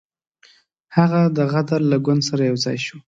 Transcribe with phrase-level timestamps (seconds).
[0.95, 2.97] هغه د غدر له ګوند سره یو ځای شو.